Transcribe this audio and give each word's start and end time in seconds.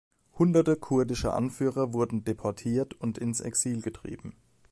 Hunderte 0.39 0.77
kurdischer 0.77 1.35
Anführer 1.35 1.93
wurden 1.93 2.23
deportiert 2.23 2.95
und 2.95 3.19
ins 3.19 3.39
Exil 3.39 3.83
getrieben. 3.83 4.33